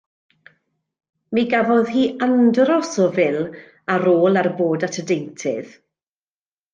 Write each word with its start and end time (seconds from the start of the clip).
Mi 1.37 1.41
gafodd 1.51 1.91
hi 1.97 2.05
andros 2.27 2.93
o 3.05 3.07
fil 3.19 3.37
ar 3.97 4.07
ôl 4.15 4.41
ar 4.43 4.49
bod 4.63 4.87
at 4.89 4.99
y 5.03 5.09
deintydd. 5.13 5.77